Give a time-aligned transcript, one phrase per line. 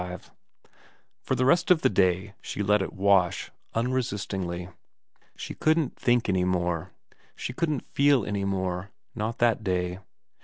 [0.01, 0.31] XXV
[1.21, 4.67] FOR the rest of that day she let it wash; unresistingly.
[5.35, 6.91] She couldn't think any more.
[7.35, 9.99] She couldn't feel any more, not that day.